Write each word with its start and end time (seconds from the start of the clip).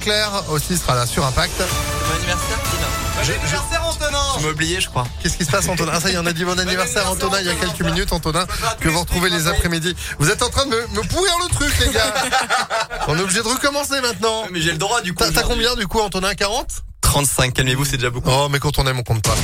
Leclerc 0.00 0.44
aussi 0.48 0.78
sera 0.78 0.94
là 0.94 1.04
sur 1.04 1.26
Impact. 1.26 1.52
Bon 1.58 2.16
anniversaire, 2.16 2.58
Tina. 2.70 3.22
Je- 3.22 3.32
anniversaire 3.32 3.84
Antonin 3.84 4.18
Tu 4.38 4.44
m'as 4.44 4.50
oublié, 4.50 4.80
je 4.80 4.88
crois. 4.88 5.06
Qu'est-ce 5.22 5.36
qui 5.36 5.44
se 5.44 5.50
passe 5.50 5.68
Antonin? 5.68 5.92
Ah 5.94 6.00
ça 6.00 6.08
y 6.10 6.14
est, 6.14 6.18
on 6.18 6.24
a 6.24 6.32
dit 6.32 6.42
bon 6.46 6.58
anniversaire 6.58 7.06
Antonin 7.10 7.38
il 7.40 7.46
y 7.46 7.50
a 7.50 7.54
quelques 7.54 7.82
minutes 7.82 8.10
Antonin 8.10 8.46
que 8.80 8.88
vous 8.88 9.00
retrouvez 9.00 9.28
les 9.28 9.46
après-midi. 9.46 9.94
Vous 10.18 10.30
êtes 10.30 10.42
en 10.42 10.48
train 10.48 10.64
de 10.64 10.70
me, 10.70 10.86
me 10.86 11.02
pourrir 11.06 11.34
le 11.44 11.54
truc 11.54 11.70
les 11.80 11.92
gars. 11.92 12.14
on 13.08 13.18
est 13.18 13.20
obligé 13.20 13.42
de 13.42 13.48
recommencer 13.48 14.00
maintenant. 14.00 14.46
Mais 14.50 14.62
j'ai 14.62 14.72
le 14.72 14.78
droit 14.78 15.02
du 15.02 15.12
coup. 15.12 15.22
T'as 15.34 15.42
combien 15.42 15.74
du 15.74 15.86
coup 15.86 16.00
Antonin? 16.00 16.32
40 16.34 16.66
35, 17.02 17.52
calmez-vous, 17.52 17.84
c'est 17.84 17.96
déjà 17.98 18.08
beaucoup. 18.10 18.30
Oh 18.32 18.48
mais 18.50 18.58
quand 18.58 18.78
on 18.78 18.86
aime 18.86 19.00
on 19.00 19.02
compte 19.02 19.22
pas. 19.22 19.34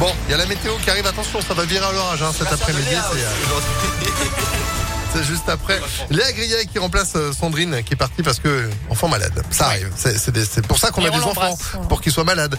Bon, 0.00 0.12
il 0.26 0.32
y 0.32 0.34
a 0.34 0.38
la 0.38 0.46
météo 0.46 0.72
qui 0.82 0.90
arrive, 0.90 1.06
attention, 1.06 1.40
ça 1.40 1.54
va 1.54 1.64
virer 1.64 1.84
à 1.86 1.92
l'orage 1.92 2.22
hein, 2.22 2.32
cet 2.36 2.52
après-midi. 2.52 2.96
c'est, 5.12 5.24
juste 5.24 5.48
après. 5.48 5.80
Léa 6.10 6.32
Grillet 6.32 6.66
qui 6.66 6.78
remplace 6.78 7.12
euh, 7.16 7.32
Sandrine 7.32 7.82
qui 7.84 7.94
est 7.94 7.96
partie 7.96 8.22
parce 8.22 8.38
que 8.38 8.68
enfant 8.88 9.08
malade. 9.08 9.42
Ça 9.50 9.66
arrive. 9.66 9.90
C'est 9.96 10.66
pour 10.66 10.78
ça 10.78 10.90
qu'on 10.90 11.04
a 11.04 11.10
des 11.10 11.16
enfants 11.16 11.56
pour 11.88 12.00
qu'ils 12.00 12.12
soient 12.12 12.24
malades. 12.24 12.56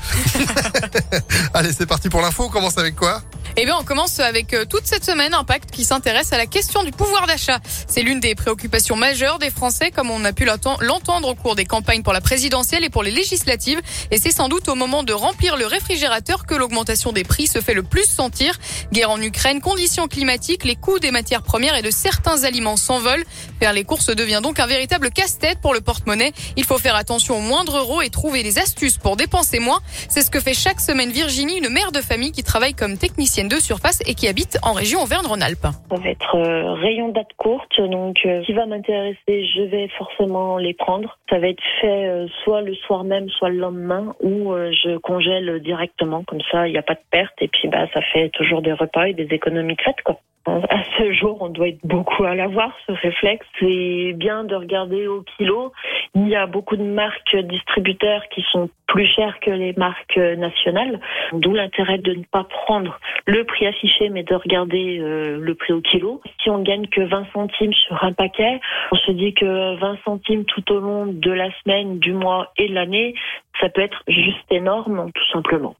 Allez, 1.53 1.73
c'est 1.73 1.85
parti 1.85 2.09
pour 2.09 2.21
l'info. 2.21 2.45
On 2.45 2.49
commence 2.49 2.77
avec 2.77 2.95
quoi? 2.95 3.21
Eh 3.57 3.65
bien, 3.65 3.75
on 3.77 3.83
commence 3.83 4.19
avec 4.19 4.53
euh, 4.53 4.63
toute 4.65 4.85
cette 4.87 5.03
semaine 5.03 5.33
un 5.33 5.43
pacte 5.43 5.71
qui 5.71 5.83
s'intéresse 5.83 6.31
à 6.31 6.37
la 6.37 6.45
question 6.45 6.83
du 6.83 6.91
pouvoir 6.91 7.27
d'achat. 7.27 7.59
C'est 7.85 8.01
l'une 8.01 8.21
des 8.21 8.33
préoccupations 8.33 8.95
majeures 8.95 9.39
des 9.39 9.49
Français, 9.51 9.91
comme 9.91 10.09
on 10.09 10.23
a 10.23 10.31
pu 10.31 10.45
l'enten- 10.45 10.77
l'entendre 10.79 11.27
au 11.27 11.35
cours 11.35 11.55
des 11.55 11.65
campagnes 11.65 12.01
pour 12.01 12.13
la 12.13 12.21
présidentielle 12.21 12.85
et 12.85 12.89
pour 12.89 13.03
les 13.03 13.11
législatives. 13.11 13.81
Et 14.09 14.17
c'est 14.17 14.31
sans 14.31 14.47
doute 14.47 14.69
au 14.69 14.75
moment 14.75 15.03
de 15.03 15.11
remplir 15.11 15.57
le 15.57 15.65
réfrigérateur 15.65 16.45
que 16.45 16.55
l'augmentation 16.55 17.11
des 17.11 17.25
prix 17.25 17.45
se 17.45 17.59
fait 17.59 17.73
le 17.73 17.83
plus 17.83 18.05
sentir. 18.05 18.57
Guerre 18.93 19.11
en 19.11 19.21
Ukraine, 19.21 19.59
conditions 19.59 20.07
climatiques, 20.07 20.63
les 20.63 20.77
coûts 20.77 20.99
des 20.99 21.11
matières 21.11 21.43
premières 21.43 21.75
et 21.75 21.81
de 21.81 21.91
certains 21.91 22.45
aliments 22.45 22.77
s'envolent. 22.77 23.25
Faire 23.59 23.73
les 23.73 23.83
courses 23.83 24.07
devient 24.07 24.39
donc 24.41 24.59
un 24.61 24.65
véritable 24.67 25.11
casse-tête 25.11 25.59
pour 25.61 25.73
le 25.73 25.81
porte-monnaie. 25.81 26.31
Il 26.55 26.63
faut 26.63 26.77
faire 26.77 26.95
attention 26.95 27.37
aux 27.37 27.41
moindres 27.41 27.77
euros 27.77 28.01
et 28.01 28.09
trouver 28.09 28.43
des 28.43 28.59
astuces 28.59 28.97
pour 28.97 29.17
dépenser 29.17 29.59
moins. 29.59 29.81
C'est 30.07 30.21
ce 30.21 30.31
que 30.31 30.39
fait 30.39 30.53
chaque 30.53 30.79
semaine 30.79 31.11
Virginie, 31.11 31.57
une 31.57 31.69
mère 31.69 31.91
de 31.91 31.99
famille 32.01 32.31
qui 32.31 32.43
travaille 32.43 32.73
comme 32.73 32.97
technicienne 32.97 33.40
de 33.47 33.55
surface 33.55 34.01
et 34.07 34.15
qui 34.15 34.27
habite 34.27 34.57
en 34.63 34.73
région 34.73 35.01
Auvergne-Rhône-Alpes. 35.01 35.67
Ça 35.89 35.95
va 35.95 36.09
être 36.09 36.35
euh, 36.35 36.73
rayon 36.73 37.09
date 37.09 37.33
courte, 37.37 37.79
donc 37.79 38.17
euh, 38.25 38.41
qui 38.43 38.53
va 38.53 38.65
m'intéresser, 38.65 39.17
je 39.27 39.63
vais 39.63 39.87
forcément 39.97 40.57
les 40.57 40.73
prendre. 40.73 41.17
Ça 41.29 41.39
va 41.39 41.47
être 41.47 41.63
fait 41.79 42.07
euh, 42.07 42.27
soit 42.43 42.61
le 42.61 42.75
soir 42.75 43.03
même, 43.03 43.29
soit 43.29 43.49
le 43.49 43.57
lendemain, 43.57 44.13
ou 44.21 44.53
je 44.53 44.97
congèle 44.97 45.59
directement, 45.61 46.23
comme 46.23 46.41
ça 46.51 46.67
il 46.67 46.71
n'y 46.71 46.77
a 46.77 46.83
pas 46.83 46.95
de 46.95 47.03
perte, 47.09 47.33
et 47.41 47.47
puis 47.47 47.67
bah 47.67 47.87
ça 47.93 48.01
fait 48.13 48.29
toujours 48.29 48.61
des 48.61 48.73
repas 48.73 49.05
et 49.05 49.13
des 49.13 49.27
économies 49.31 49.77
fête 49.83 50.01
quoi. 50.03 50.19
À 50.45 50.83
ce 50.97 51.11
jour, 51.13 51.37
on 51.39 51.49
doit 51.49 51.67
être 51.67 51.85
beaucoup 51.85 52.23
à 52.23 52.33
l'avoir, 52.33 52.75
ce 52.87 52.93
réflexe. 52.93 53.45
C'est 53.59 54.13
bien 54.13 54.43
de 54.43 54.55
regarder 54.55 55.05
au 55.07 55.21
kilo. 55.37 55.71
Il 56.15 56.27
y 56.27 56.35
a 56.35 56.47
beaucoup 56.47 56.77
de 56.77 56.83
marques 56.83 57.35
distributeurs 57.35 58.27
qui 58.29 58.43
sont 58.51 58.69
plus 58.87 59.05
chères 59.05 59.39
que 59.39 59.51
les 59.51 59.73
marques 59.73 60.17
nationales, 60.17 60.99
d'où 61.33 61.53
l'intérêt 61.53 61.99
de 61.99 62.13
ne 62.13 62.23
pas 62.23 62.43
prendre 62.43 62.99
le 63.27 63.43
prix 63.45 63.67
affiché, 63.67 64.09
mais 64.09 64.23
de 64.23 64.33
regarder 64.33 64.99
euh, 64.99 65.37
le 65.39 65.55
prix 65.55 65.73
au 65.73 65.81
kilo. 65.81 66.21
Si 66.41 66.49
on 66.49 66.63
gagne 66.63 66.87
que 66.87 67.01
20 67.01 67.27
centimes 67.33 67.73
sur 67.73 68.03
un 68.03 68.11
paquet, 68.11 68.59
on 68.91 68.95
se 68.95 69.11
dit 69.11 69.33
que 69.33 69.79
20 69.79 69.97
centimes 70.03 70.45
tout 70.45 70.71
au 70.73 70.79
long 70.79 71.05
de 71.05 71.31
la 71.31 71.51
semaine, 71.61 71.99
du 71.99 72.13
mois 72.13 72.51
et 72.57 72.67
de 72.67 72.73
l'année, 72.73 73.13
ça 73.59 73.69
peut 73.69 73.81
être 73.81 74.01
juste 74.07 74.51
énorme, 74.51 75.11
tout 75.13 75.27
simplement. 75.31 75.75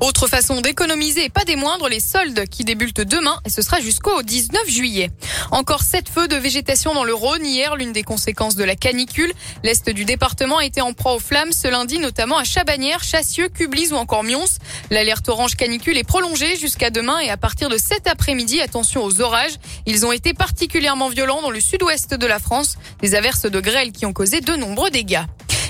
Autre 0.00 0.28
façon 0.28 0.60
d'économiser, 0.60 1.24
et 1.24 1.28
pas 1.28 1.44
des 1.44 1.56
moindres, 1.56 1.88
les 1.88 1.98
soldes 1.98 2.46
qui 2.48 2.62
débutent 2.62 3.00
demain 3.00 3.40
et 3.44 3.50
ce 3.50 3.62
sera 3.62 3.80
jusqu'au 3.80 4.22
19 4.22 4.68
juillet. 4.68 5.10
Encore 5.50 5.82
sept 5.82 6.08
feux 6.08 6.28
de 6.28 6.36
végétation 6.36 6.94
dans 6.94 7.02
le 7.02 7.12
Rhône 7.12 7.44
hier, 7.44 7.74
l'une 7.74 7.92
des 7.92 8.04
conséquences 8.04 8.54
de 8.54 8.62
la 8.62 8.76
canicule. 8.76 9.32
L'est 9.64 9.90
du 9.90 10.04
département 10.04 10.58
a 10.58 10.64
été 10.64 10.80
en 10.80 10.92
proie 10.92 11.14
aux 11.14 11.18
flammes 11.18 11.50
ce 11.50 11.66
lundi, 11.66 11.98
notamment 11.98 12.38
à 12.38 12.44
Chabanières, 12.44 13.02
Chassieux, 13.02 13.48
Cublis 13.48 13.88
ou 13.90 13.96
encore 13.96 14.22
Mions. 14.22 14.44
L'alerte 14.90 15.28
orange 15.28 15.56
canicule 15.56 15.98
est 15.98 16.04
prolongée 16.04 16.56
jusqu'à 16.56 16.90
demain 16.90 17.18
et 17.18 17.30
à 17.30 17.36
partir 17.36 17.68
de 17.68 17.76
cet 17.76 18.06
après-midi, 18.06 18.60
attention 18.60 19.02
aux 19.02 19.20
orages. 19.20 19.58
Ils 19.86 20.06
ont 20.06 20.12
été 20.12 20.32
particulièrement 20.32 21.08
violents 21.08 21.42
dans 21.42 21.50
le 21.50 21.60
sud-ouest 21.60 22.14
de 22.14 22.26
la 22.26 22.38
France. 22.38 22.76
Des 23.00 23.16
averses 23.16 23.46
de 23.46 23.60
grêle 23.60 23.90
qui 23.90 24.06
ont 24.06 24.12
causé 24.12 24.40
de 24.40 24.54
nombreux 24.54 24.90
dégâts. 24.90 25.24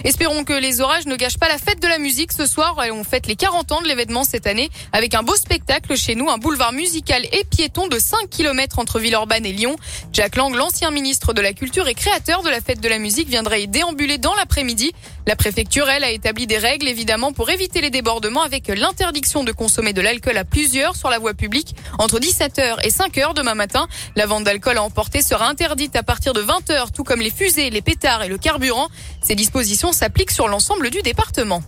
Espérons 0.09 0.43
que 0.43 0.55
les 0.55 0.81
orages 0.81 1.05
ne 1.05 1.17
gâchent 1.17 1.37
pas 1.37 1.49
la 1.49 1.59
fête 1.59 1.83
de 1.83 1.87
la 1.87 1.99
musique 1.99 2.33
ce 2.33 2.47
soir. 2.47 2.79
On 2.95 3.05
fête 3.05 3.27
les 3.27 3.37
40 3.37 3.73
ans 3.73 3.83
de 3.83 3.89
l'événement 3.89 4.25
cette 4.25 4.47
année 4.47 4.71
avec 4.91 5.15
un 5.15 5.23
beau 5.23 5.37
spectacle 5.37 5.99
chez 5.99 6.15
nous, 6.15 6.31
un 6.31 6.39
boulevard 6.39 6.73
musical 6.73 7.27
et 7.31 7.45
piéton 7.45 7.89
de 7.89 7.99
5 7.99 8.31
km 8.31 8.79
entre 8.79 9.01
Villeurbanne 9.01 9.45
et 9.45 9.53
Lyon. 9.53 9.77
Jack 10.15 10.37
Lang, 10.37 10.55
l'ancien 10.55 10.91
ministre 10.91 11.35
de 11.35 11.43
la 11.43 11.53
Culture 11.53 11.89
et 11.89 11.95
créateur 11.95 12.43
de 12.43 12.49
la 12.49 12.63
fête 12.63 12.81
de 12.81 12.89
la 12.89 12.99
musique, 12.99 13.29
viendrait 13.29 13.65
y 13.65 13.69
déambuler 13.69 14.17
dans 14.17 14.35
l'après-midi. 14.35 14.93
La 15.27 15.37
préfecture, 15.37 15.91
elle, 15.91 16.05
a 16.05 16.11
établi 16.11 16.47
des 16.47 16.57
règles 16.57 16.89
évidemment 16.89 17.35
pour 17.35 17.51
éviter 17.51 17.83
les 17.83 17.91
débordements 17.91 18.43
avec 18.43 18.69
l'interdiction 18.69 19.45
de 19.45 19.53
consommer 19.53 19.93
de 19.93 20.01
l'alcool 20.01 20.39
à 20.39 20.47
plusieurs 20.47 20.97
sur 20.97 21.11
la 21.11 21.19
voie 21.19 21.35
publique 21.35 21.75
entre 21.99 22.19
17h 22.19 22.79
et 22.83 22.89
5h 22.89 23.35
demain 23.35 23.55
matin. 23.55 23.87
La 24.17 24.25
vente 24.25 24.45
d'alcool 24.45 24.79
à 24.79 24.83
emporter 24.83 25.21
sera 25.21 25.51
interdite 25.51 25.97
à 25.97 26.03
partir 26.03 26.33
de 26.33 26.41
20h, 26.41 26.93
tout 26.95 27.05
comme 27.05 27.21
les 27.21 27.31
fusées, 27.31 27.69
les 27.69 27.83
pétards 27.83 28.23
et 28.23 28.29
le 28.29 28.39
carburant. 28.39 28.89
Ces 29.23 29.35
dispositions 29.35 29.93
s'appliquent 29.99 30.31
sur 30.31 30.47
l'ensemble 30.47 30.91
du 30.91 31.03
département. 31.03 31.61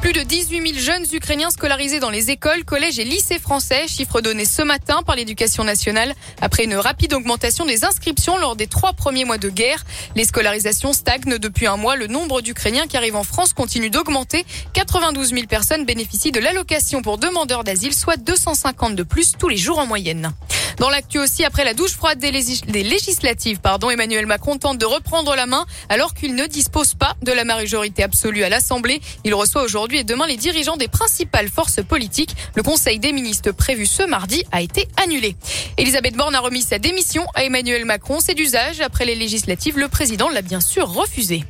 Plus 0.00 0.12
de 0.12 0.20
18 0.20 0.74
000 0.74 0.80
jeunes 0.80 1.06
Ukrainiens 1.12 1.50
scolarisés 1.50 2.00
dans 2.00 2.10
les 2.10 2.30
écoles, 2.30 2.64
collèges 2.64 2.98
et 2.98 3.04
lycées 3.04 3.38
français, 3.38 3.86
chiffre 3.86 4.20
donné 4.20 4.44
ce 4.44 4.60
matin 4.60 5.02
par 5.06 5.14
l'éducation 5.14 5.62
nationale, 5.62 6.12
après 6.42 6.64
une 6.64 6.74
rapide 6.74 7.14
augmentation 7.14 7.64
des 7.64 7.84
inscriptions 7.84 8.36
lors 8.36 8.56
des 8.56 8.66
trois 8.66 8.92
premiers 8.94 9.24
mois 9.24 9.38
de 9.38 9.48
guerre. 9.48 9.84
Les 10.16 10.24
scolarisations 10.24 10.92
stagnent 10.92 11.38
depuis 11.38 11.68
un 11.68 11.76
mois. 11.76 11.94
Le 11.94 12.08
nombre 12.08 12.42
d'Ukrainiens 12.42 12.86
qui 12.88 12.96
arrivent 12.96 13.16
en 13.16 13.22
France 13.22 13.52
continue 13.52 13.88
d'augmenter. 13.88 14.44
92 14.72 15.30
000 15.30 15.46
personnes 15.46 15.86
bénéficient 15.86 16.32
de 16.32 16.40
l'allocation 16.40 17.00
pour 17.00 17.16
demandeurs 17.16 17.62
d'asile, 17.62 17.94
soit 17.94 18.16
250 18.16 18.96
de 18.96 19.04
plus 19.04 19.34
tous 19.38 19.48
les 19.48 19.56
jours 19.56 19.78
en 19.78 19.86
moyenne. 19.86 20.34
Dans 20.78 20.90
l'actu 20.90 21.18
aussi, 21.18 21.44
après 21.44 21.64
la 21.64 21.74
douche 21.74 21.92
froide 21.92 22.18
des, 22.18 22.30
légis- 22.30 22.64
des 22.66 22.82
législatives, 22.82 23.60
pardon, 23.60 23.90
Emmanuel 23.90 24.26
Macron 24.26 24.56
tente 24.58 24.78
de 24.78 24.86
reprendre 24.86 25.34
la 25.34 25.46
main 25.46 25.66
alors 25.88 26.14
qu'il 26.14 26.34
ne 26.34 26.46
dispose 26.46 26.94
pas 26.94 27.14
de 27.22 27.32
la 27.32 27.44
majorité 27.44 28.02
absolue 28.02 28.44
à 28.44 28.48
l'Assemblée. 28.48 29.00
Il 29.24 29.34
reçoit 29.34 29.62
aujourd'hui 29.62 29.98
et 29.98 30.04
demain 30.04 30.26
les 30.26 30.36
dirigeants 30.36 30.76
des 30.76 30.88
principales 30.88 31.48
forces 31.48 31.82
politiques. 31.82 32.34
Le 32.54 32.62
Conseil 32.62 32.98
des 32.98 33.12
ministres 33.12 33.52
prévu 33.52 33.86
ce 33.86 34.02
mardi 34.02 34.44
a 34.52 34.62
été 34.62 34.88
annulé. 35.02 35.36
Elisabeth 35.78 36.14
Borne 36.16 36.34
a 36.34 36.40
remis 36.40 36.62
sa 36.62 36.78
démission 36.78 37.24
à 37.34 37.44
Emmanuel 37.44 37.84
Macron. 37.84 38.18
C'est 38.20 38.34
d'usage. 38.34 38.80
Après 38.80 39.04
les 39.04 39.14
législatives, 39.14 39.78
le 39.78 39.88
président 39.88 40.28
l'a 40.28 40.42
bien 40.42 40.60
sûr 40.60 40.88
refusé. 40.88 41.44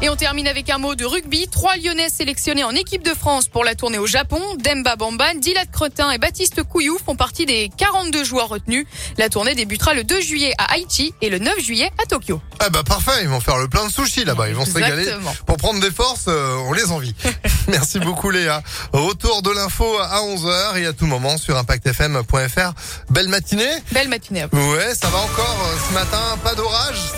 Et 0.00 0.08
on 0.08 0.14
termine 0.14 0.46
avec 0.46 0.70
un 0.70 0.78
mot 0.78 0.94
de 0.94 1.04
rugby. 1.04 1.48
Trois 1.48 1.76
Lyonnais 1.76 2.08
sélectionnés 2.08 2.62
en 2.62 2.70
équipe 2.70 3.02
de 3.02 3.14
France 3.14 3.48
pour 3.48 3.64
la 3.64 3.74
tournée 3.74 3.98
au 3.98 4.06
Japon. 4.06 4.40
Demba 4.62 4.94
Bamba, 4.94 5.34
Dilat 5.34 5.66
Cretin 5.66 6.12
et 6.12 6.18
Baptiste 6.18 6.62
Couillou 6.62 6.98
font 7.04 7.16
partie 7.16 7.46
des 7.46 7.68
42 7.76 8.22
joueurs 8.22 8.48
retenus. 8.48 8.86
La 9.16 9.28
tournée 9.28 9.56
débutera 9.56 9.94
le 9.94 10.04
2 10.04 10.20
juillet 10.20 10.54
à 10.56 10.74
Haïti 10.74 11.14
et 11.20 11.28
le 11.30 11.40
9 11.40 11.58
juillet 11.58 11.90
à 12.00 12.06
Tokyo. 12.06 12.40
Ah 12.60 12.70
bah 12.70 12.84
parfait, 12.84 13.22
ils 13.22 13.28
vont 13.28 13.40
faire 13.40 13.58
le 13.58 13.66
plein 13.66 13.86
de 13.88 13.92
sushis 13.92 14.24
là-bas, 14.24 14.48
ils 14.48 14.54
vont 14.54 14.64
se 14.64 14.74
régaler. 14.74 15.12
Pour 15.46 15.56
prendre 15.56 15.80
des 15.80 15.90
forces, 15.90 16.26
euh, 16.28 16.54
on 16.68 16.72
les 16.72 16.92
envie. 16.92 17.14
Merci 17.68 17.98
beaucoup 17.98 18.30
Léa. 18.30 18.62
Retour 18.92 19.42
de 19.42 19.50
l'info 19.50 19.98
à 20.00 20.20
11h 20.20 20.78
et 20.78 20.86
à 20.86 20.92
tout 20.92 21.06
moment 21.06 21.38
sur 21.38 21.56
impactfm.fr. 21.56 22.72
Belle 23.10 23.28
matinée 23.28 23.68
Belle 23.90 24.08
matinée. 24.08 24.44
Ouais, 24.52 24.94
ça 24.94 25.08
va 25.08 25.18
encore 25.18 25.66
euh, 25.66 25.76
ce 25.88 25.94
matin, 25.94 26.38
pas 26.44 26.54
d'orage 26.54 27.12